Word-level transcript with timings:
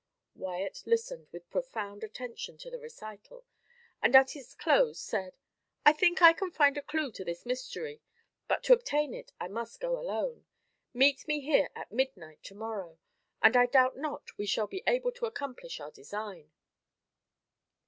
Wyat 0.33 0.81
listened 0.87 1.27
with 1.31 1.51
profound 1.51 2.03
attention 2.03 2.57
to 2.57 2.71
the 2.71 2.79
recital, 2.79 3.45
and 4.01 4.15
at 4.15 4.35
its 4.35 4.55
close, 4.55 4.99
said, 4.99 5.37
"I 5.85 5.93
think 5.93 6.23
I 6.23 6.33
can 6.33 6.49
find 6.49 6.75
a 6.75 6.81
clue 6.81 7.11
to 7.11 7.23
this 7.23 7.45
mystery, 7.45 8.01
but 8.47 8.63
to 8.63 8.73
obtain 8.73 9.13
it 9.13 9.31
I 9.39 9.47
must 9.47 9.79
go 9.79 9.99
alone. 9.99 10.47
Meet 10.91 11.27
me 11.27 11.41
here 11.41 11.69
at 11.75 11.91
midnight 11.91 12.41
to 12.45 12.55
morrow, 12.55 12.97
and 13.43 13.55
I 13.55 13.67
doubt 13.67 13.95
not 13.95 14.39
we 14.39 14.47
shall 14.47 14.65
be 14.65 14.81
able 14.87 15.11
to 15.11 15.27
accomplish 15.27 15.79
our 15.79 15.91
design." 15.91 16.51